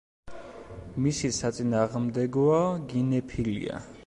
[1.05, 2.59] მისი საწინააღმდეგოა
[2.95, 3.83] გინეფილია.